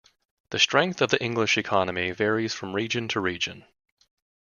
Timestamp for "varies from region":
2.09-3.07